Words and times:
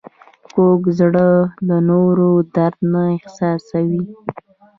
کوږ 0.53 0.81
زړه 0.99 1.27
د 1.67 1.69
نورو 1.89 2.29
درد 2.55 2.77
نه 2.93 3.03
احساسوي 3.17 4.05